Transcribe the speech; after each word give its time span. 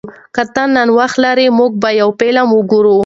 که 0.35 0.43
ته 0.53 0.63
نن 0.75 0.89
وخت 0.97 1.17
لرې، 1.25 1.47
موږ 1.59 1.71
به 1.81 1.89
یو 2.01 2.09
فلم 2.19 2.47
وګورو. 2.53 2.97